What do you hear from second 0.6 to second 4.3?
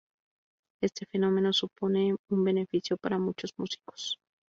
Este fenómeno supone un beneficio para muchos músicos